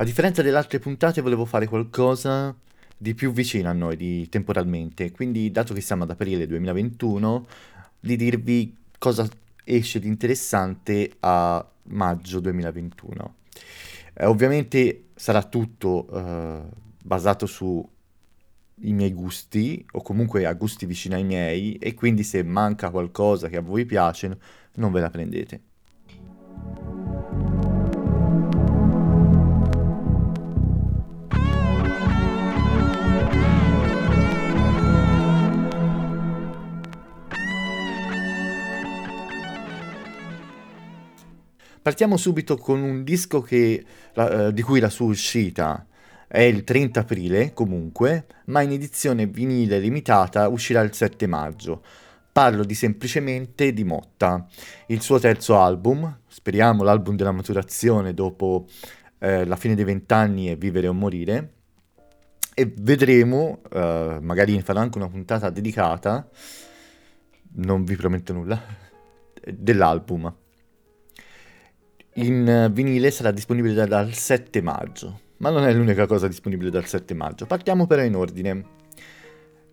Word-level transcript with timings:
A 0.00 0.04
differenza 0.04 0.40
delle 0.40 0.56
altre 0.56 0.78
puntate 0.78 1.20
volevo 1.20 1.44
fare 1.44 1.66
qualcosa 1.66 2.56
di 2.96 3.12
più 3.12 3.32
vicino 3.32 3.68
a 3.68 3.74
noi 3.74 3.96
di, 3.96 4.26
temporalmente, 4.30 5.10
quindi 5.10 5.50
dato 5.50 5.74
che 5.74 5.82
siamo 5.82 6.04
ad 6.04 6.10
aprile 6.10 6.46
2021, 6.46 7.46
di 8.00 8.16
dirvi 8.16 8.74
cosa 8.96 9.28
esce 9.62 10.00
di 10.00 10.08
interessante 10.08 11.10
a 11.20 11.62
maggio 11.82 12.40
2021. 12.40 13.34
Eh, 14.14 14.24
ovviamente 14.24 15.08
sarà 15.14 15.42
tutto 15.42 16.08
eh, 16.10 16.62
basato 17.04 17.44
sui 17.44 17.84
miei 18.76 19.12
gusti 19.12 19.84
o 19.92 20.00
comunque 20.00 20.46
a 20.46 20.54
gusti 20.54 20.86
vicini 20.86 21.16
ai 21.16 21.24
miei 21.24 21.74
e 21.74 21.92
quindi 21.92 22.24
se 22.24 22.42
manca 22.42 22.88
qualcosa 22.88 23.50
che 23.50 23.58
a 23.58 23.60
voi 23.60 23.84
piace 23.84 24.38
non 24.76 24.92
ve 24.92 25.00
la 25.00 25.10
prendete. 25.10 25.60
Partiamo 41.82 42.18
subito 42.18 42.58
con 42.58 42.82
un 42.82 43.04
disco 43.04 43.40
che, 43.40 43.82
uh, 44.14 44.50
di 44.50 44.60
cui 44.60 44.80
la 44.80 44.90
sua 44.90 45.06
uscita 45.06 45.86
è 46.28 46.42
il 46.42 46.62
30 46.62 47.00
aprile 47.00 47.54
comunque, 47.54 48.26
ma 48.46 48.60
in 48.60 48.72
edizione 48.72 49.26
vinile 49.26 49.78
limitata 49.78 50.46
uscirà 50.48 50.82
il 50.82 50.92
7 50.92 51.26
maggio. 51.26 51.82
Parlo 52.32 52.64
di 52.64 52.74
semplicemente 52.74 53.72
di 53.72 53.84
Motta, 53.84 54.46
il 54.88 55.00
suo 55.00 55.18
terzo 55.18 55.58
album, 55.58 56.20
speriamo 56.28 56.82
l'album 56.82 57.16
della 57.16 57.32
maturazione 57.32 58.12
dopo 58.12 58.66
eh, 59.18 59.46
la 59.46 59.56
fine 59.56 59.74
dei 59.74 59.84
vent'anni 59.84 60.50
e 60.50 60.56
Vivere 60.56 60.86
o 60.86 60.92
Morire, 60.92 61.52
e 62.52 62.70
vedremo, 62.76 63.62
eh, 63.72 64.18
magari 64.20 64.54
ne 64.54 64.60
farò 64.60 64.80
anche 64.80 64.98
una 64.98 65.08
puntata 65.08 65.48
dedicata, 65.48 66.28
non 67.52 67.84
vi 67.84 67.96
prometto 67.96 68.34
nulla, 68.34 68.62
dell'album 69.42 70.30
in 72.26 72.70
vinile 72.72 73.10
sarà 73.10 73.30
disponibile 73.30 73.86
dal 73.86 74.12
7 74.12 74.60
maggio, 74.62 75.20
ma 75.38 75.50
non 75.50 75.64
è 75.64 75.72
l'unica 75.72 76.06
cosa 76.06 76.28
disponibile 76.28 76.70
dal 76.70 76.86
7 76.86 77.14
maggio. 77.14 77.46
Partiamo 77.46 77.86
però 77.86 78.02
in 78.02 78.16
ordine. 78.16 78.64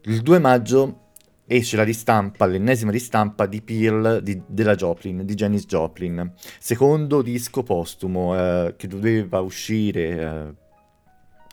Il 0.03 0.21
2 0.21 0.39
maggio 0.39 1.01
esce 1.45 1.77
la 1.77 1.83
ristampa, 1.83 2.45
l'ennesima 2.45 2.91
ristampa 2.91 3.45
di 3.45 3.61
Pearl 3.61 4.21
di, 4.21 4.41
della 4.45 4.75
Joplin, 4.75 5.25
di 5.25 5.33
Janis 5.33 5.65
Joplin, 5.65 6.33
secondo 6.59 7.21
disco 7.21 7.63
postumo 7.63 8.37
eh, 8.37 8.75
che 8.77 8.87
doveva 8.87 9.39
uscire 9.39 10.09
eh, 10.09 10.53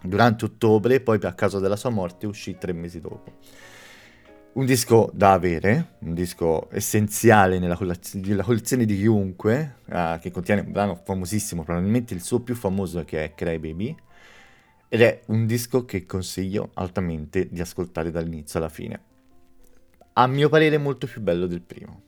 durante 0.03 0.45
ottobre, 0.47 1.01
poi 1.01 1.19
a 1.23 1.33
causa 1.33 1.61
della 1.61 1.77
sua 1.77 1.91
morte 1.91 2.27
uscì 2.27 2.57
tre 2.59 2.73
mesi 2.73 3.01
dopo 3.01 3.33
un 4.55 4.67
disco 4.67 5.11
da 5.13 5.33
avere, 5.33 5.97
un 6.01 6.15
disco 6.15 6.69
essenziale 6.71 7.59
nella, 7.59 7.77
collezione 7.77 8.85
di 8.85 8.97
chiunque, 8.97 9.79
uh, 9.87 10.19
che 10.21 10.31
contiene 10.31 10.61
un 10.61 10.71
brano 10.71 10.95
famosissimo, 10.95 11.65
probabilmente 11.65 12.15
il 12.15 12.23
suo 12.23 12.41
più 12.41 12.55
famoso 12.55 13.05
che 13.05 13.25
è 13.25 13.35
Cry 13.35 13.59
Baby, 13.59 13.97
ed 14.89 15.03
è 15.03 15.23
un 15.27 15.47
disco 15.47 15.85
che 15.85 16.07
consiglio 16.07 16.71
altamente 16.75 17.49
di 17.51 17.61
ascoltare 17.61 18.13
dall'inizio 18.13 18.61
alla 18.61 18.69
fine. 18.69 19.03
A 20.13 20.27
mio 20.29 20.49
parere 20.49 20.79
molto 20.79 21.09
più 21.09 21.21
bello 21.21 21.47
del 21.47 21.63
primo. 21.63 22.03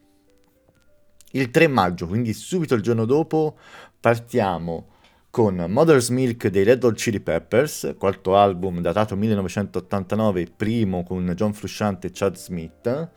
Il 1.33 1.51
3 1.51 1.67
maggio, 1.67 2.07
quindi 2.07 2.33
subito 2.33 2.75
il 2.75 2.83
giorno 2.83 3.07
dopo, 3.07 3.59
partiamo 3.99 4.95
con 5.31 5.65
Mother's 5.69 6.09
Milk 6.09 6.49
dei 6.49 6.65
Red 6.65 6.83
Hot 6.85 6.97
Chili 6.97 7.21
Peppers, 7.21 7.95
quarto 7.99 8.37
album 8.37 8.81
datato 8.81 9.17
1989, 9.17 10.47
primo 10.57 11.05
con 11.05 11.31
John 11.35 11.53
Frusciante 11.53 12.07
e 12.07 12.11
Chad 12.13 12.37
Smith. 12.37 13.11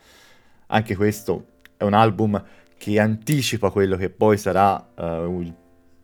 Anche 0.66 0.96
questo 0.96 1.46
è 1.76 1.84
un 1.84 1.94
album 1.94 2.42
che 2.76 2.98
anticipa 2.98 3.70
quello 3.70 3.96
che 3.96 4.10
poi 4.10 4.36
sarà 4.36 4.92
uh, 4.96 5.40
il, 5.40 5.54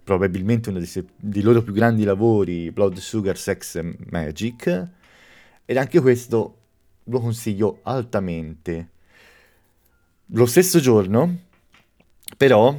probabilmente 0.02 0.70
uno 0.70 0.78
dei, 0.78 0.86
se- 0.86 1.06
dei, 1.16 1.42
loro 1.42 1.62
più 1.62 1.72
grandi 1.72 2.04
lavori, 2.04 2.70
Blood, 2.70 2.96
Sugar, 2.96 3.36
Sex 3.36 3.80
Magic. 4.10 4.88
Ed 5.64 5.76
anche 5.76 6.00
questo 6.00 6.58
lo 7.04 7.20
consiglio 7.20 7.80
altamente. 7.82 8.90
Lo 10.30 10.46
stesso 10.46 10.80
giorno, 10.80 11.40
però, 12.36 12.74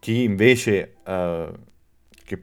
chi 0.00 0.22
invece... 0.22 0.96
Uh, 1.04 1.66
che 2.36 2.40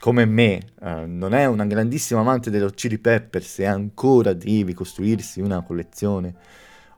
come 0.00 0.24
me 0.24 0.60
uh, 0.80 1.04
non 1.06 1.34
è 1.34 1.44
una 1.44 1.64
grandissima 1.66 2.20
amante 2.20 2.50
dello 2.50 2.70
Chili 2.70 2.98
Peppers 2.98 3.60
e 3.60 3.66
ancora 3.66 4.32
devi 4.32 4.74
costruirsi 4.74 5.40
una 5.40 5.62
collezione 5.62 6.34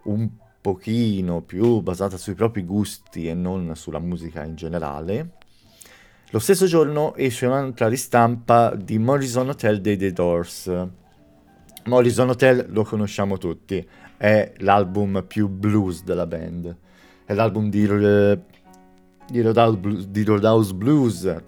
un 0.05 0.31
pochino 0.61 1.43
più 1.43 1.81
basata 1.81 2.17
sui 2.17 2.35
propri 2.35 2.63
gusti 2.63 3.29
e 3.29 3.35
non 3.35 3.75
sulla 3.75 3.99
musica 3.99 4.45
in 4.45 4.55
generale, 4.55 5.33
lo 6.31 6.39
stesso 6.39 6.67
giorno 6.67 7.15
esce 7.17 7.45
un'altra 7.45 7.89
ristampa 7.89 8.75
di 8.75 8.99
Morrison 8.99 9.51
Hotel 9.51 9.83
dei 9.83 9.99
The 9.99 10.13
Doors. 10.13 10.89
Morrison 11.85 12.31
Hotel 12.31 12.67
lo 12.71 12.85
conosciamo 12.85 13.37
tutti, 13.37 13.87
è 14.17 14.53
l'album 14.59 15.25
più 15.27 15.49
blues 15.49 16.05
della 16.05 16.27
band. 16.27 16.75
È 17.27 17.35
l'album 17.35 17.69
di 17.69 17.85
uh, 17.85 18.43
di 19.33 19.41
Roadhouse 19.41 19.79
Blues, 19.79 20.07
di 20.09 20.25
Roadhouse 20.25 20.75
Blues 20.75 21.43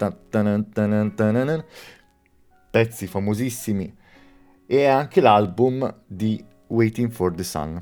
pezzi 2.71 3.05
famosissimi, 3.05 3.95
e 4.65 4.85
anche 4.85 5.21
l'album 5.21 6.01
di 6.07 6.43
Waiting 6.67 7.11
for 7.11 7.31
the 7.35 7.43
Sun, 7.43 7.79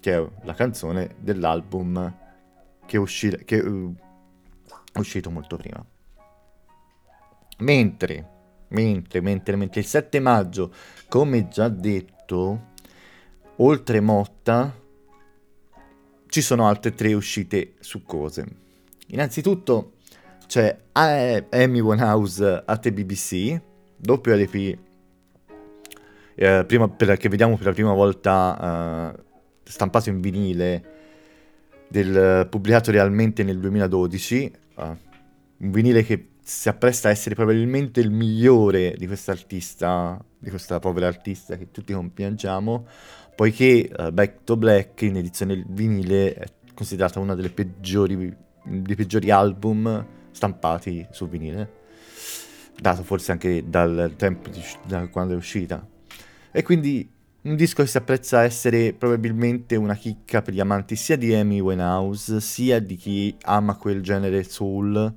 che 0.00 0.16
è 0.16 0.28
la 0.44 0.54
canzone 0.54 1.16
dell'album 1.18 2.16
che, 2.86 2.96
uscire, 2.98 3.44
che 3.44 3.58
uh, 3.58 3.92
è 4.92 4.98
uscito 5.00 5.28
molto 5.28 5.56
prima. 5.56 5.84
Mentre, 7.58 8.28
mentre, 8.68 9.20
mentre, 9.20 9.56
mentre 9.56 9.80
il 9.80 9.86
7 9.86 10.20
maggio, 10.20 10.72
come 11.08 11.48
già 11.48 11.68
detto, 11.68 12.70
oltre 13.56 14.00
Motta, 14.00 14.72
ci 16.28 16.40
sono 16.40 16.68
altre 16.68 16.94
tre 16.94 17.12
uscite 17.12 17.74
succose. 17.80 18.60
Innanzitutto 19.08 19.94
c'è 20.46 20.76
Amy 20.92 21.80
Winehouse 21.80 22.62
at 22.64 22.90
BBC, 22.90 23.60
doppio 23.96 24.34
LP, 24.34 24.78
eh, 26.34 26.64
prima, 26.66 26.88
per, 26.88 27.16
che 27.16 27.28
vediamo 27.28 27.56
per 27.56 27.66
la 27.66 27.72
prima 27.72 27.92
volta 27.92 29.14
eh, 29.14 29.22
stampato 29.64 30.10
in 30.10 30.20
vinile, 30.20 30.84
del, 31.88 32.46
pubblicato 32.48 32.90
realmente 32.90 33.42
nel 33.42 33.58
2012, 33.58 34.44
eh, 34.76 34.96
un 35.58 35.70
vinile 35.70 36.02
che 36.02 36.28
si 36.42 36.68
appresta 36.68 37.08
a 37.08 37.10
essere 37.10 37.34
probabilmente 37.34 38.00
il 38.00 38.10
migliore 38.10 38.94
di 38.96 39.06
questa 39.06 39.32
artista, 39.32 40.22
di 40.38 40.50
questa 40.50 40.80
povera 40.80 41.06
artista 41.06 41.56
che 41.56 41.70
tutti 41.70 41.92
compiangiamo, 41.92 42.86
poiché 43.36 43.88
uh, 43.96 44.10
Back 44.10 44.44
to 44.44 44.56
Black 44.56 45.02
in 45.02 45.16
edizione 45.16 45.64
vinile 45.68 46.34
è 46.34 46.46
considerata 46.74 47.20
una 47.20 47.34
delle 47.34 47.50
peggiori 47.50 48.36
dei 48.62 48.94
peggiori 48.96 49.30
album 49.30 50.04
stampati 50.30 51.06
su 51.10 51.28
vinile, 51.28 51.80
dato 52.80 53.02
forse 53.02 53.32
anche 53.32 53.68
dal 53.68 54.14
tempo 54.16 54.48
di, 54.48 54.62
da 54.86 55.08
quando 55.08 55.34
è 55.34 55.36
uscita. 55.36 55.86
E 56.50 56.62
quindi 56.62 57.08
un 57.42 57.56
disco 57.56 57.82
che 57.82 57.88
si 57.88 57.96
apprezza 57.96 58.42
essere 58.42 58.92
probabilmente 58.92 59.74
una 59.74 59.94
chicca 59.94 60.42
per 60.42 60.54
gli 60.54 60.60
amanti 60.60 60.94
sia 60.94 61.16
di 61.16 61.34
Amy 61.34 61.60
Winehouse, 61.60 62.40
sia 62.40 62.78
di 62.78 62.96
chi 62.96 63.36
ama 63.42 63.76
quel 63.76 64.00
genere 64.00 64.44
soul 64.44 65.12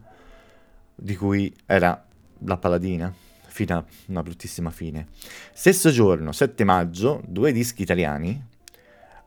di 0.96 1.16
cui 1.16 1.54
era 1.66 2.04
la 2.40 2.58
paladina, 2.58 3.14
fino 3.48 3.78
a 3.78 3.86
una 4.08 4.24
bruttissima 4.24 4.72
fine. 4.72 5.08
Stesso 5.54 5.92
giorno, 5.92 6.32
7 6.32 6.64
maggio, 6.64 7.22
due 7.28 7.52
dischi 7.52 7.84
italiani. 7.84 8.54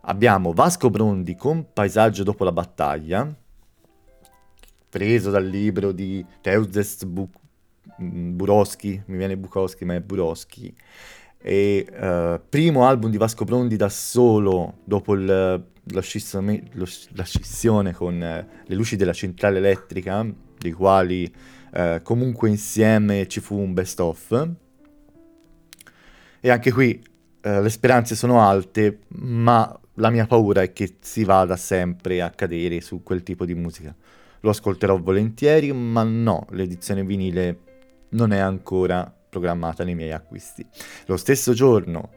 Abbiamo 0.02 0.52
Vasco 0.52 0.90
Brondi 0.90 1.34
con 1.36 1.72
Paesaggio 1.72 2.22
dopo 2.22 2.42
la 2.42 2.52
battaglia, 2.52 3.32
preso 4.88 5.30
dal 5.30 5.46
libro 5.46 5.92
di 5.92 6.24
Teuzes 6.40 7.04
Bu- 7.04 7.28
mm, 8.02 8.36
Buroschi, 8.36 9.02
mi 9.06 9.16
viene 9.16 9.36
Bukowski, 9.36 9.84
ma 9.84 9.94
è 9.94 10.00
Buroschi. 10.00 10.74
E 11.40 11.86
uh, 11.88 12.40
primo 12.48 12.86
album 12.86 13.10
di 13.10 13.16
Vasco 13.16 13.44
Prondi 13.44 13.76
da 13.76 13.88
solo 13.88 14.78
dopo 14.84 15.14
il, 15.14 15.24
la, 15.24 16.00
scissone, 16.00 16.64
lo, 16.72 16.84
la, 17.12 17.22
scissione 17.22 17.92
con 17.92 18.14
uh, 18.14 18.64
le 18.66 18.74
luci 18.74 18.96
della 18.96 19.12
centrale 19.12 19.58
elettrica, 19.58 20.26
dei 20.58 20.72
quali 20.72 21.32
uh, 21.74 22.02
comunque 22.02 22.48
insieme 22.48 23.28
ci 23.28 23.40
fu 23.40 23.56
un 23.56 23.72
best 23.72 24.00
of. 24.00 24.48
E 26.40 26.50
anche 26.50 26.72
qui 26.72 27.04
le 27.40 27.70
speranze 27.70 28.14
sono 28.14 28.42
alte, 28.42 28.98
ma 29.08 29.80
la 29.94 30.10
mia 30.10 30.26
paura 30.26 30.60
è 30.60 30.72
che 30.72 30.96
si 31.00 31.24
vada 31.24 31.56
sempre 31.56 32.20
a 32.20 32.30
cadere 32.30 32.80
su 32.80 33.02
quel 33.02 33.22
tipo 33.22 33.46
di 33.46 33.54
musica 33.54 33.94
lo 34.40 34.50
ascolterò 34.50 34.98
volentieri, 34.98 35.72
ma 35.72 36.02
no, 36.02 36.46
l'edizione 36.50 37.04
vinile 37.04 37.58
non 38.10 38.32
è 38.32 38.38
ancora 38.38 39.12
programmata 39.28 39.84
nei 39.84 39.94
miei 39.94 40.12
acquisti. 40.12 40.64
Lo 41.06 41.16
stesso 41.16 41.52
giorno, 41.52 42.10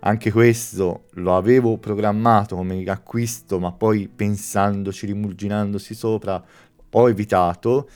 anche 0.00 0.30
questo 0.30 1.06
lo 1.14 1.36
avevo 1.36 1.78
programmato 1.78 2.56
come 2.56 2.82
acquisto, 2.84 3.58
ma 3.58 3.72
poi 3.72 4.08
pensandoci, 4.08 5.06
rimurginandosi 5.06 5.94
sopra, 5.94 6.42
ho 6.90 7.08
evitato. 7.08 7.88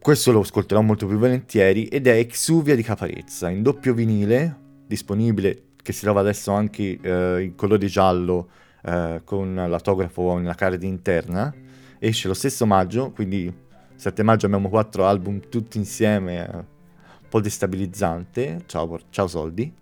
Questo 0.00 0.32
lo 0.32 0.40
ascolterò 0.40 0.80
molto 0.80 1.06
più 1.06 1.18
volentieri 1.18 1.86
ed 1.86 2.06
è 2.06 2.12
Exuvia 2.12 2.74
di 2.74 2.82
Caparezza 2.82 3.50
in 3.50 3.62
doppio 3.62 3.94
vinile, 3.94 4.56
disponibile, 4.86 5.62
che 5.82 5.92
si 5.92 6.02
trova 6.02 6.20
adesso 6.20 6.52
anche 6.52 6.98
eh, 7.00 7.42
in 7.42 7.54
colore 7.54 7.86
giallo 7.86 8.48
eh, 8.84 9.22
con 9.24 9.54
l'autografo 9.54 10.36
nella 10.38 10.54
card 10.54 10.82
interna. 10.82 11.52
Esce 12.00 12.28
lo 12.28 12.34
stesso 12.34 12.64
maggio, 12.64 13.10
quindi 13.10 13.52
7 13.96 14.22
maggio 14.22 14.46
abbiamo 14.46 14.68
quattro 14.68 15.06
album 15.06 15.40
tutti 15.48 15.78
insieme, 15.78 16.48
un 16.52 16.64
po' 17.28 17.40
destabilizzante. 17.40 18.62
Ciao, 18.66 19.00
ciao 19.10 19.26
soldi. 19.26 19.74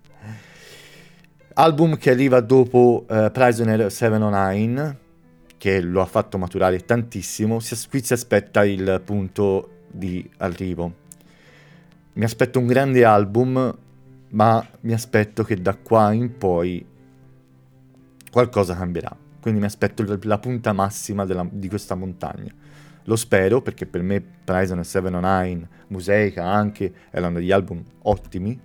Album 1.53 1.97
che 1.97 2.09
arriva 2.09 2.39
dopo 2.39 3.05
uh, 3.07 3.31
Prisoner 3.31 3.91
709, 3.91 4.99
che 5.57 5.79
lo 5.81 6.01
ha 6.01 6.05
fatto 6.05 6.39
maturare 6.39 6.79
tantissimo. 6.79 7.59
Si, 7.59 7.75
qui 7.87 8.03
si 8.03 8.13
aspetta 8.13 8.65
il 8.65 8.99
punto 9.05 9.83
di 9.87 10.27
arrivo. 10.37 11.05
Mi 12.13 12.23
aspetto 12.23 12.57
un 12.57 12.65
grande 12.65 13.05
album, 13.05 13.77
ma 14.29 14.67
mi 14.81 14.93
aspetto 14.93 15.43
che 15.43 15.61
da 15.61 15.75
qua 15.75 16.11
in 16.13 16.35
poi 16.35 16.83
qualcosa 18.31 18.75
cambierà. 18.75 19.25
Quindi 19.47 19.63
mi 19.63 19.71
aspetto 19.71 20.03
la 20.23 20.39
punta 20.39 20.73
massima 20.73 21.23
della, 21.23 21.47
di 21.49 21.69
questa 21.69 21.95
montagna. 21.95 22.53
Lo 23.05 23.15
spero 23.15 23.61
perché 23.61 23.85
per 23.85 24.01
me 24.01 24.19
Prisoner 24.19 24.85
709, 24.85 25.69
Museica 25.87 26.43
anche, 26.43 26.93
erano 27.11 27.35
degli 27.35 27.53
album 27.53 27.81
ottimi, 28.01 28.59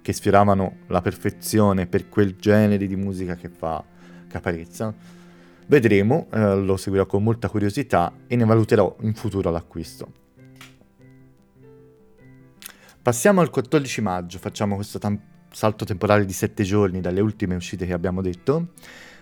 che 0.00 0.12
sfioravano 0.12 0.82
la 0.86 1.00
perfezione 1.00 1.88
per 1.88 2.08
quel 2.08 2.36
genere 2.36 2.86
di 2.86 2.94
musica 2.94 3.34
che 3.34 3.48
fa 3.48 3.84
Caparezza. 4.28 4.94
Vedremo, 5.66 6.28
eh, 6.30 6.54
lo 6.54 6.76
seguirò 6.76 7.04
con 7.06 7.24
molta 7.24 7.48
curiosità 7.48 8.12
e 8.28 8.36
ne 8.36 8.44
valuterò 8.44 8.98
in 9.00 9.14
futuro 9.14 9.50
l'acquisto. 9.50 10.12
Passiamo 13.02 13.40
al 13.40 13.50
14 13.50 14.00
maggio, 14.00 14.38
facciamo 14.38 14.76
questo 14.76 15.00
tam- 15.00 15.20
salto 15.50 15.84
temporale 15.84 16.24
di 16.24 16.32
7 16.32 16.62
giorni 16.62 17.00
dalle 17.00 17.20
ultime 17.20 17.56
uscite 17.56 17.84
che 17.84 17.92
abbiamo 17.92 18.22
detto 18.22 18.68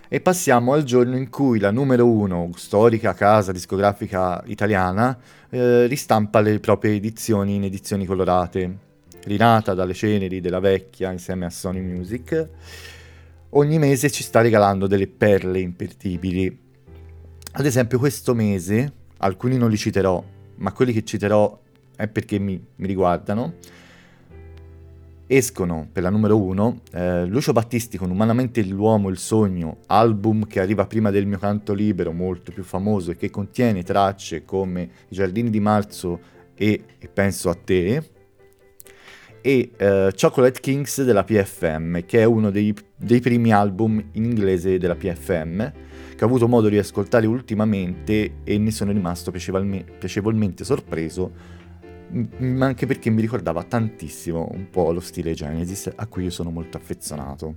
e 0.08 0.20
passiamo 0.20 0.72
al 0.72 0.84
giorno 0.84 1.16
in 1.16 1.28
cui 1.30 1.58
la 1.58 1.70
numero 1.70 2.06
1, 2.06 2.50
storica 2.54 3.14
casa 3.14 3.52
discografica 3.52 4.42
italiana, 4.46 5.18
eh, 5.50 5.86
ristampa 5.86 6.40
le 6.40 6.58
proprie 6.60 6.94
edizioni 6.94 7.56
in 7.56 7.64
edizioni 7.64 8.06
colorate 8.06 8.78
rinata 9.24 9.74
dalle 9.74 9.94
ceneri 9.94 10.40
della 10.40 10.60
vecchia 10.60 11.10
insieme 11.10 11.46
a 11.46 11.50
Sony 11.50 11.80
Music, 11.80 12.48
ogni 13.50 13.78
mese 13.78 14.10
ci 14.10 14.22
sta 14.22 14.40
regalando 14.40 14.86
delle 14.86 15.08
perle 15.08 15.58
imperdibili. 15.58 16.64
Ad 17.52 17.66
esempio 17.66 17.98
questo 17.98 18.34
mese, 18.34 18.92
alcuni 19.18 19.56
non 19.56 19.70
li 19.70 19.76
citerò, 19.76 20.22
ma 20.56 20.72
quelli 20.72 20.92
che 20.92 21.04
citerò 21.04 21.58
è 21.96 22.06
perché 22.06 22.38
mi, 22.38 22.62
mi 22.76 22.86
riguardano, 22.86 23.54
escono 25.26 25.88
per 25.90 26.02
la 26.02 26.10
numero 26.10 26.40
1 26.40 26.80
eh, 26.92 27.24
Lucio 27.26 27.52
Battisti 27.52 27.98
con 27.98 28.10
Umanamente 28.10 28.62
l'uomo, 28.64 29.08
il 29.08 29.18
sogno, 29.18 29.78
album 29.86 30.46
che 30.46 30.60
arriva 30.60 30.86
prima 30.86 31.10
del 31.10 31.26
mio 31.26 31.38
canto 31.38 31.72
libero, 31.72 32.12
molto 32.12 32.52
più 32.52 32.62
famoso 32.62 33.10
e 33.10 33.16
che 33.16 33.30
contiene 33.30 33.82
tracce 33.82 34.44
come 34.44 34.82
I 35.08 35.14
giardini 35.14 35.50
di 35.50 35.60
marzo 35.60 36.20
e, 36.54 36.84
e 36.98 37.08
Penso 37.08 37.50
a 37.50 37.54
te, 37.54 38.02
e 39.46 39.70
uh, 39.78 40.10
Chocolate 40.12 40.58
Kings 40.58 41.04
della 41.04 41.22
PFM, 41.22 42.04
che 42.04 42.20
è 42.20 42.24
uno 42.24 42.50
dei, 42.50 42.74
dei, 42.96 43.20
primi 43.20 43.52
album 43.52 44.02
in 44.12 44.24
inglese 44.24 44.76
della 44.76 44.96
PFM, 44.96 45.72
che 46.16 46.24
ho 46.24 46.26
avuto 46.26 46.48
modo 46.48 46.68
di 46.68 46.78
ascoltare 46.78 47.26
ultimamente 47.26 48.38
e 48.42 48.58
ne 48.58 48.72
sono 48.72 48.90
rimasto 48.90 49.30
piacevolmente, 49.30 49.92
piacevolmente 49.92 50.64
sorpreso, 50.64 51.30
ma 52.08 52.66
anche 52.66 52.86
perché 52.86 53.10
mi 53.10 53.20
ricordava 53.20 53.62
tantissimo 53.62 54.48
un 54.52 54.68
po' 54.70 54.92
lo 54.92 55.00
stile 55.00 55.34
Genesis, 55.34 55.90
a 55.94 56.06
cui 56.06 56.24
io 56.24 56.30
sono 56.30 56.50
molto 56.50 56.76
affezionato. 56.76 57.54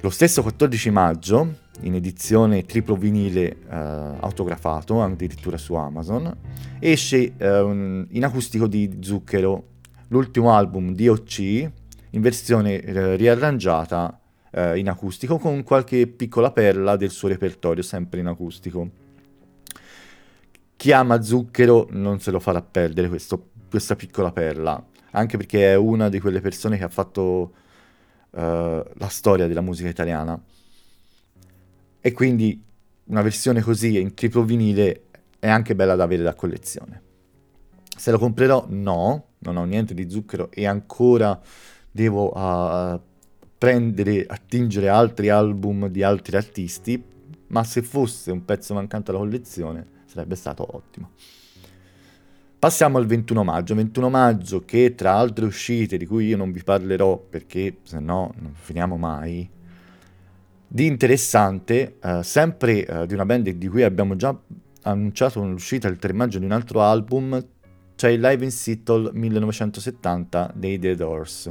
Lo 0.00 0.10
stesso 0.10 0.42
14 0.42 0.90
maggio, 0.90 1.56
in 1.80 1.94
edizione 1.94 2.64
triplo 2.64 2.94
vinile 2.94 3.56
uh, 3.66 3.74
autografato, 4.20 5.02
addirittura 5.02 5.58
su 5.58 5.74
Amazon, 5.74 6.36
esce 6.78 7.34
un, 7.38 8.06
in 8.10 8.24
acustico 8.24 8.68
di 8.68 8.98
Zucchero 9.00 9.76
l'ultimo 10.08 10.52
album 10.52 10.94
di 10.94 11.08
OC 11.08 11.38
in 12.10 12.20
versione 12.20 12.80
eh, 12.80 13.16
riarrangiata 13.16 14.20
eh, 14.50 14.78
in 14.78 14.88
acustico 14.88 15.38
con 15.38 15.62
qualche 15.62 16.06
piccola 16.06 16.50
perla 16.50 16.96
del 16.96 17.10
suo 17.10 17.28
repertorio 17.28 17.82
sempre 17.82 18.20
in 18.20 18.26
acustico. 18.26 18.90
Chi 20.78 20.92
ama 20.92 21.20
Zucchero 21.22 21.88
non 21.90 22.20
se 22.20 22.30
lo 22.30 22.38
farà 22.38 22.62
perdere 22.62 23.08
questo, 23.08 23.48
questa 23.68 23.96
piccola 23.96 24.30
perla, 24.30 24.80
anche 25.10 25.36
perché 25.36 25.72
è 25.72 25.74
una 25.74 26.08
di 26.08 26.20
quelle 26.20 26.40
persone 26.40 26.78
che 26.78 26.84
ha 26.84 26.88
fatto 26.88 27.52
uh, 28.30 28.40
la 28.40 29.08
storia 29.08 29.48
della 29.48 29.60
musica 29.60 29.88
italiana. 29.88 30.40
E 32.00 32.12
quindi 32.12 32.62
una 33.06 33.22
versione 33.22 33.60
così 33.60 33.98
in 33.98 34.14
triplo 34.14 34.44
vinile 34.44 35.06
è 35.40 35.48
anche 35.48 35.74
bella 35.74 35.96
da 35.96 36.04
avere 36.04 36.22
da 36.22 36.36
collezione. 36.36 37.02
Se 37.96 38.12
lo 38.12 38.18
comprerò? 38.20 38.66
No, 38.68 39.30
non 39.38 39.56
ho 39.56 39.64
niente 39.64 39.94
di 39.94 40.08
zucchero 40.08 40.48
e 40.52 40.64
ancora 40.64 41.40
devo 41.90 42.32
uh, 42.32 43.00
prendere, 43.58 44.24
attingere 44.28 44.88
altri 44.88 45.28
album 45.28 45.88
di 45.88 46.04
altri 46.04 46.36
artisti, 46.36 47.02
ma 47.48 47.64
se 47.64 47.82
fosse 47.82 48.30
un 48.30 48.44
pezzo 48.44 48.74
mancante 48.74 49.10
alla 49.10 49.18
collezione 49.18 49.96
sarebbe 50.08 50.34
stato 50.34 50.66
ottimo. 50.76 51.10
Passiamo 52.58 52.98
al 52.98 53.06
21 53.06 53.44
maggio, 53.44 53.74
21 53.76 54.10
maggio 54.10 54.64
che 54.64 54.96
tra 54.96 55.14
altre 55.14 55.44
uscite 55.44 55.96
di 55.96 56.06
cui 56.06 56.26
io 56.26 56.36
non 56.36 56.50
vi 56.50 56.64
parlerò 56.64 57.16
perché 57.16 57.78
se 57.84 58.00
no 58.00 58.34
non 58.40 58.52
finiamo 58.54 58.96
mai, 58.96 59.48
di 60.66 60.86
interessante, 60.86 61.98
uh, 62.02 62.20
sempre 62.22 62.84
uh, 62.88 63.06
di 63.06 63.14
una 63.14 63.24
band 63.24 63.48
di 63.48 63.68
cui 63.68 63.84
abbiamo 63.84 64.16
già 64.16 64.36
annunciato 64.82 65.42
l'uscita 65.44 65.86
il 65.86 65.98
3 65.98 66.12
maggio 66.12 66.38
di 66.40 66.46
un 66.46 66.52
altro 66.52 66.82
album, 66.82 67.40
c'è 67.94 68.08
il 68.08 68.20
live 68.20 68.44
in 68.44 68.50
Seattle 68.50 69.10
1970 69.12 70.52
dei 70.54 70.78
The 70.78 70.96
Doors, 70.96 71.50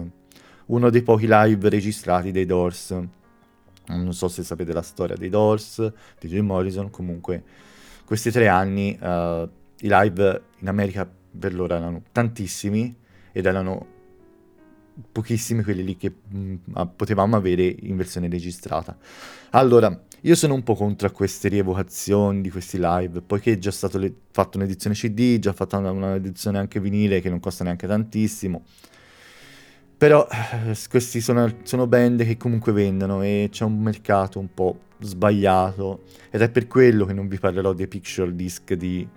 uno 0.68 0.90
dei 0.90 1.04
pochi 1.04 1.26
live 1.30 1.70
registrati 1.70 2.32
dei 2.32 2.46
Doors. 2.46 2.92
Non 3.88 4.14
so 4.14 4.28
se 4.28 4.44
sapete 4.44 4.74
la 4.74 4.82
storia 4.82 5.16
dei 5.16 5.30
Doors, 5.30 5.92
di 6.20 6.28
Jim 6.28 6.46
Morrison, 6.46 6.90
comunque 6.90 7.44
questi 8.08 8.32
tre 8.32 8.48
anni 8.48 8.98
uh, 8.98 9.06
i 9.82 9.90
live 9.90 10.44
in 10.60 10.70
America 10.70 11.06
per 11.38 11.54
loro 11.54 11.76
erano 11.76 12.04
tantissimi 12.14 12.96
ed 13.34 13.46
erano 13.46 13.86
pochissimi 15.12 15.62
quelli 15.62 15.84
lì 15.84 15.98
che 15.98 16.10
mh, 16.26 16.38
mm, 16.38 16.82
potevamo 16.96 17.36
avere 17.36 17.64
in 17.64 17.98
versione 17.98 18.30
registrata. 18.30 18.98
Allora, 19.50 20.06
io 20.22 20.36
sono 20.36 20.54
un 20.54 20.64
po' 20.64 20.76
contro 20.76 21.12
queste 21.12 21.50
rievocazioni 21.50 22.40
di 22.40 22.50
questi 22.50 22.78
live, 22.80 23.22
poiché 23.22 23.52
è 23.52 23.58
già 23.58 23.72
stato 23.72 23.98
le- 23.98 24.14
fatto 24.32 24.58
un'edizione 24.58 24.96
CD, 24.96 25.38
già 25.40 25.52
fatta 25.52 25.76
una, 25.76 25.92
un'edizione 25.92 26.58
anche 26.58 26.80
vinile 26.80 27.20
che 27.20 27.30
non 27.30 27.42
costa 27.42 27.66
neanche 27.66 27.88
tantissimo. 27.88 28.64
Però 29.98 30.26
eh, 30.32 30.78
questi 30.90 31.20
sono, 31.20 31.58
sono 31.64 31.88
band 31.88 32.24
che 32.24 32.38
comunque 32.38 32.72
vendono 32.72 33.22
e 33.22 33.50
c'è 33.52 33.66
un 33.66 33.82
mercato 33.82 34.40
un 34.40 34.54
po' 34.54 34.80
sbagliato 35.00 36.04
ed 36.30 36.42
è 36.42 36.50
per 36.50 36.68
quello 36.68 37.06
che 37.06 37.14
non 37.14 37.28
vi 37.28 37.38
parlerò 37.38 37.74
dei 37.74 37.88
picture 37.88 38.36
disc 38.36 38.74
di 38.74 39.08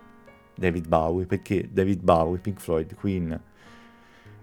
David 0.54 0.88
Bowie, 0.88 1.26
perché 1.26 1.68
David 1.72 2.02
Bowie, 2.02 2.38
Pink 2.38 2.60
Floyd, 2.60 2.94
Queen 2.94 3.40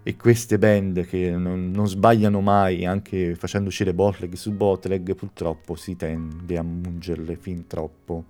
e 0.01 0.15
queste 0.15 0.57
band 0.57 1.05
che 1.05 1.31
non, 1.31 1.69
non, 1.69 1.87
sbagliano 1.87 2.39
mai, 2.39 2.85
anche 2.85 3.35
facendo 3.35 3.67
uscire 3.67 3.93
bootleg 3.93 4.33
su 4.33 4.53
bootleg, 4.53 5.13
purtroppo 5.15 5.75
si 5.75 5.95
tende 5.95 6.57
a 6.57 6.63
mungerle 6.63 7.35
fin 7.35 7.67
troppo. 7.67 8.23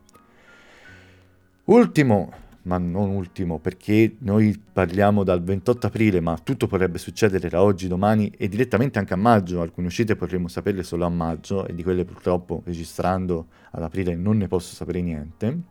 Ultimo, 1.66 2.32
ma 2.68 2.78
non 2.78 3.10
ultimo, 3.10 3.60
perché 3.60 4.18
noi 4.20 4.62
parliamo 4.72 5.24
dal 5.24 5.42
28 5.42 5.88
aprile, 5.88 6.20
ma 6.20 6.38
tutto 6.38 6.68
potrebbe 6.68 6.98
succedere 6.98 7.48
da 7.48 7.64
oggi, 7.64 7.88
domani 7.88 8.30
e 8.38 8.50
direttamente 8.50 9.00
anche 9.00 9.14
a 9.14 9.18
maggio. 9.18 9.62
Alcune 9.62 9.88
uscite 9.88 10.18
potremmo 10.18 10.50
saperle 10.50 10.84
solo 10.84 11.06
a 11.06 11.10
maggio 11.10 11.66
e 11.66 11.74
di 11.74 11.82
quelle 11.82 12.04
purtroppo 12.04 12.62
registrando 12.66 13.48
ad 13.72 13.82
aprile 13.82 14.16
non 14.16 14.38
ne 14.38 14.48
posso 14.48 14.76
sapere 14.76 15.02
niente. 15.02 15.62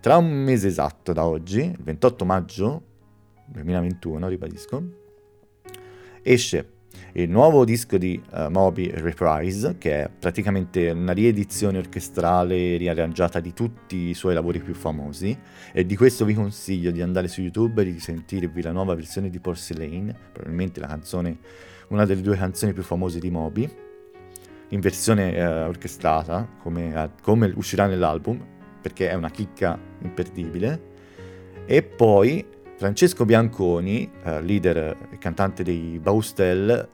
Tra 0.00 0.16
un 0.16 0.30
mese 0.30 0.66
esatto 0.66 1.12
da 1.12 1.24
oggi, 1.24 1.60
il 1.60 1.78
28 1.80 2.24
maggio 2.24 2.82
2021, 3.46 4.26
ribadisco, 4.26 4.82
esce 6.22 6.68
il 7.14 7.28
nuovo 7.28 7.66
disco 7.66 7.98
di 7.98 8.22
uh, 8.30 8.48
Moby 8.48 8.90
Reprise, 8.90 9.76
che 9.76 10.04
è 10.04 10.10
praticamente 10.10 10.88
una 10.90 11.12
riedizione 11.12 11.76
orchestrale 11.76 12.78
riarrangiata 12.78 13.38
di 13.38 13.52
tutti 13.52 13.96
i 14.08 14.14
suoi 14.14 14.32
lavori 14.32 14.60
più 14.60 14.72
famosi, 14.72 15.38
e 15.72 15.84
di 15.84 15.94
questo 15.94 16.24
vi 16.24 16.32
consiglio 16.32 16.90
di 16.90 17.02
andare 17.02 17.28
su 17.28 17.42
YouTube 17.42 17.82
e 17.82 17.92
di 17.92 18.00
sentirvi 18.00 18.62
la 18.62 18.72
nuova 18.72 18.94
versione 18.94 19.28
di 19.28 19.38
Porcelain, 19.40 20.14
probabilmente 20.32 20.80
canzone, 20.80 21.38
una 21.88 22.06
delle 22.06 22.22
due 22.22 22.36
canzoni 22.36 22.72
più 22.72 22.82
famose 22.82 23.18
di 23.18 23.30
Moby, 23.30 23.68
in 24.68 24.80
versione 24.80 25.38
uh, 25.38 25.68
orchestrata, 25.68 26.48
come, 26.60 27.10
come 27.20 27.52
uscirà 27.54 27.86
nell'album, 27.86 28.42
perché 28.80 29.10
è 29.10 29.14
una 29.14 29.30
chicca 29.30 29.78
imperdibile. 30.00 30.90
E 31.66 31.82
poi 31.82 32.42
Francesco 32.76 33.26
Bianconi, 33.26 34.10
uh, 34.24 34.40
leader 34.40 34.96
e 35.10 35.18
cantante 35.18 35.62
dei 35.62 35.98
Baustel, 36.00 36.88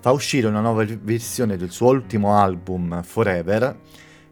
fa 0.00 0.12
uscire 0.12 0.46
una 0.46 0.60
nuova 0.60 0.84
versione 1.02 1.58
del 1.58 1.70
suo 1.70 1.88
ultimo 1.88 2.34
album 2.34 3.02
Forever 3.02 3.78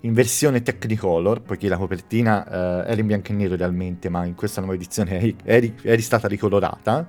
in 0.01 0.15
versione 0.15 0.63
Technicolor, 0.63 1.43
poiché 1.43 1.69
la 1.69 1.77
copertina 1.77 2.45
uh, 2.47 2.89
era 2.89 2.99
in 2.99 3.07
bianco 3.07 3.33
e 3.33 3.35
nero 3.35 3.55
realmente, 3.55 4.09
ma 4.09 4.25
in 4.25 4.35
questa 4.35 4.61
nuova 4.61 4.77
edizione 4.77 5.19
è, 5.19 5.35
è, 5.61 5.75
è 5.83 5.99
stata 5.99 6.27
ricolorata, 6.27 7.07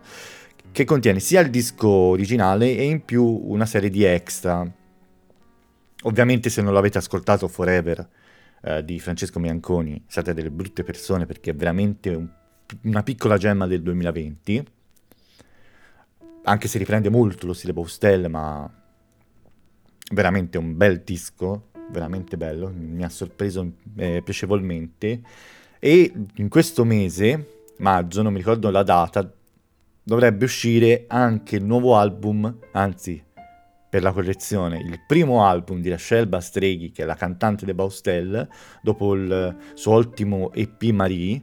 che 0.72 0.84
contiene 0.84 1.22
sia 1.22 1.40
il 1.40 1.50
disco 1.50 1.88
originale 1.88 2.76
e 2.76 2.84
in 2.84 3.06
più 3.06 3.24
una 3.24 3.66
serie 3.66 3.90
di 3.90 4.04
extra. 4.04 4.70
Ovviamente 6.04 6.50
se 6.50 6.62
non 6.62 6.74
l'avete 6.74 6.98
ascoltato 6.98 7.48
Forever 7.48 8.10
uh, 8.62 8.82
di 8.82 9.00
Francesco 9.00 9.40
Bianconi 9.40 10.04
siete 10.06 10.34
delle 10.34 10.52
brutte 10.52 10.84
persone 10.84 11.26
perché 11.26 11.52
è 11.52 11.56
veramente 11.56 12.10
un, 12.10 12.28
una 12.84 13.04
piccola 13.04 13.38
gemma 13.38 13.68
del 13.68 13.82
2020 13.82 14.66
anche 16.44 16.68
se 16.68 16.78
riprende 16.78 17.10
molto 17.10 17.46
lo 17.46 17.54
stile 17.54 17.74
Boustel, 17.74 18.30
ma 18.30 18.70
veramente 20.12 20.58
un 20.58 20.76
bel 20.76 21.02
disco, 21.02 21.70
veramente 21.92 22.38
bello, 22.38 22.72
mi 22.76 23.04
ha 23.04 23.10
sorpreso 23.10 23.72
eh, 23.98 24.22
piacevolmente. 24.24 25.22
E 25.80 26.12
in 26.36 26.50
questo 26.50 26.84
mese, 26.84 27.74
maggio, 27.78 28.22
non 28.22 28.34
mi 28.34 28.40
ricordo 28.40 28.70
la 28.70 28.84
data, 28.84 29.32
dovrebbe 30.04 30.46
uscire 30.46 31.06
anche 31.08 31.58
il 31.58 31.64
nuovo 31.64 31.96
album, 31.96 32.58
anzi, 32.72 33.24
per 33.90 34.04
la 34.04 34.12
collezione, 34.12 34.80
il 34.80 35.00
primo 35.08 35.46
album 35.46 35.82
di 35.82 35.90
Rachel 35.90 36.28
Bastreghi, 36.28 36.92
che 36.92 37.04
è 37.04 37.06
la 37.06 37.16
cantante 37.16 37.66
de 37.66 37.74
Baustel, 37.74 38.48
dopo 38.82 39.16
il 39.16 39.56
suo 39.74 39.96
ultimo 39.96 40.54
EP 40.54 40.84
Marie, 40.92 41.42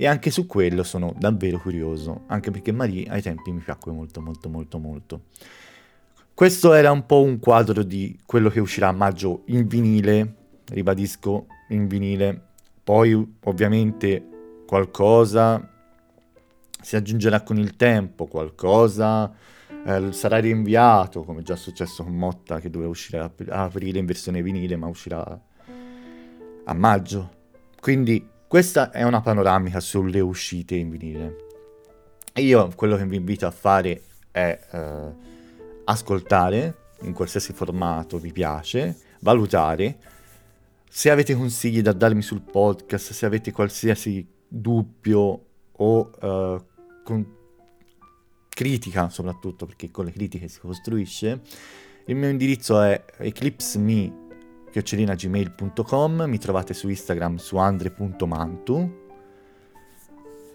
e 0.00 0.06
anche 0.06 0.30
su 0.30 0.46
quello 0.46 0.82
sono 0.82 1.14
davvero 1.18 1.58
curioso, 1.58 2.22
anche 2.28 2.50
perché 2.50 2.72
Marie 2.72 3.06
ai 3.10 3.20
tempi 3.20 3.52
mi 3.52 3.60
piacque 3.60 3.92
molto 3.92 4.22
molto 4.22 4.48
molto 4.48 4.78
molto. 4.78 5.20
Questo 6.32 6.72
era 6.72 6.90
un 6.90 7.04
po' 7.04 7.20
un 7.20 7.38
quadro 7.38 7.82
di 7.82 8.18
quello 8.24 8.48
che 8.48 8.60
uscirà 8.60 8.88
a 8.88 8.92
maggio 8.92 9.42
in 9.48 9.66
vinile, 9.66 10.36
ribadisco, 10.68 11.48
in 11.68 11.86
vinile. 11.86 12.46
Poi 12.82 13.36
ovviamente 13.44 14.26
qualcosa 14.66 15.70
si 16.80 16.96
aggiungerà 16.96 17.42
con 17.42 17.58
il 17.58 17.76
tempo, 17.76 18.24
qualcosa 18.24 19.30
eh, 19.84 20.12
sarà 20.12 20.38
rinviato, 20.38 21.24
come 21.24 21.42
già 21.42 21.56
successo 21.56 22.04
con 22.04 22.14
Motta 22.14 22.58
che 22.58 22.70
doveva 22.70 22.90
uscire 22.90 23.18
a 23.18 23.30
aprile 23.64 23.98
in 23.98 24.06
versione 24.06 24.40
vinile, 24.40 24.76
ma 24.76 24.86
uscirà 24.86 25.40
a 26.64 26.72
maggio. 26.72 27.30
Quindi 27.78 28.38
questa 28.50 28.90
è 28.90 29.04
una 29.04 29.20
panoramica 29.20 29.78
sulle 29.78 30.18
uscite 30.18 30.74
in 30.74 30.90
vinile. 30.90 31.36
Io 32.38 32.68
quello 32.74 32.96
che 32.96 33.06
vi 33.06 33.14
invito 33.14 33.46
a 33.46 33.52
fare 33.52 34.02
è 34.32 34.58
eh, 34.72 35.14
ascoltare 35.84 36.76
in 37.02 37.12
qualsiasi 37.12 37.52
formato 37.52 38.18
vi 38.18 38.32
piace, 38.32 38.96
valutare. 39.20 39.98
Se 40.88 41.10
avete 41.10 41.36
consigli 41.36 41.80
da 41.80 41.92
darmi 41.92 42.22
sul 42.22 42.40
podcast, 42.40 43.12
se 43.12 43.24
avete 43.24 43.52
qualsiasi 43.52 44.26
dubbio 44.48 45.44
o 45.70 46.10
eh, 46.20 46.64
con 47.04 47.34
critica 48.48 49.10
soprattutto, 49.10 49.64
perché 49.64 49.92
con 49.92 50.06
le 50.06 50.10
critiche 50.10 50.48
si 50.48 50.58
costruisce, 50.58 51.40
il 52.06 52.16
mio 52.16 52.28
indirizzo 52.28 52.80
è 52.80 53.00
eclipseme 53.16 54.19
chiocciolinagmail.com, 54.70 56.24
mi 56.26 56.38
trovate 56.38 56.74
su 56.74 56.88
Instagram 56.88 57.36
su 57.36 57.56
andre.mantu 57.56 59.08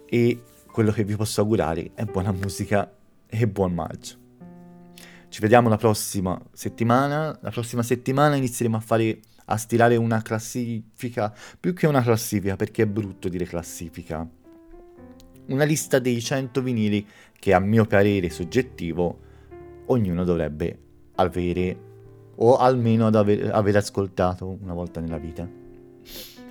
e 0.08 0.44
quello 0.72 0.92
che 0.92 1.04
vi 1.04 1.16
posso 1.16 1.42
augurare 1.42 1.92
è 1.94 2.06
buona 2.06 2.32
musica 2.32 2.92
e 3.28 3.48
buon 3.48 3.74
maggio. 3.74 4.24
Ci 5.28 5.42
vediamo 5.42 5.68
la 5.68 5.78
prossima 5.78 6.42
settimana. 6.54 7.38
La 7.42 7.52
prossima 7.52 7.84
settimana 7.84 8.36
inizieremo 8.36 8.78
a 8.78 8.80
fare 8.80 9.20
a 9.46 9.58
stilare 9.58 9.98
una 9.98 10.22
classifica, 10.22 11.36
più 11.60 11.74
che 11.74 11.88
una 11.88 12.02
classifica, 12.02 12.56
perché 12.56 12.84
è 12.84 12.88
brutto 12.88 13.28
dire 13.28 13.46
classifica. 13.46 14.26
Una 15.48 15.64
lista 15.66 16.00
dei 16.00 16.22
100 16.22 16.62
vinili 16.62 17.06
che 17.38 17.54
a 17.54 17.60
mio 17.60 17.86
parere 17.86 18.30
soggettivo 18.30 19.20
ognuno 19.88 20.24
dovrebbe 20.24 20.80
avere 21.16 21.78
o 22.36 22.58
almeno 22.58 23.08
ad 23.08 23.16
aver, 23.16 23.54
aver 23.54 23.78
ascoltato 23.78 24.58
una 24.62 24.74
volta 24.74 25.00
nella 25.00 25.18
vita. 25.18 25.48